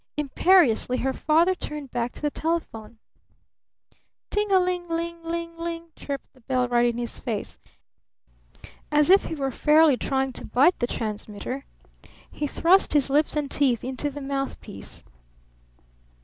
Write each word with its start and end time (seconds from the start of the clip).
Imperiously 0.17 0.97
her 0.97 1.13
father 1.13 1.53
turned 1.53 1.91
back 1.91 2.11
to 2.11 2.23
the 2.23 2.31
telephone. 2.31 2.97
Ting 4.31 4.51
a 4.51 4.57
ling 4.57 4.87
ling 4.89 5.23
ling 5.23 5.55
ling, 5.59 5.89
chirped 5.95 6.33
the 6.33 6.41
bell 6.41 6.67
right 6.67 6.87
in 6.87 6.97
his 6.97 7.19
face. 7.19 7.59
As 8.91 9.11
if 9.11 9.25
he 9.25 9.35
were 9.35 9.51
fairly 9.51 9.97
trying 9.97 10.33
to 10.33 10.45
bite 10.45 10.79
the 10.79 10.87
transmitter, 10.87 11.65
he 12.31 12.47
thrust 12.47 12.93
his 12.93 13.11
lips 13.11 13.35
and 13.35 13.51
teeth 13.51 13.83
into 13.83 14.09
the 14.09 14.21
mouth 14.21 14.59
piece. 14.59 15.03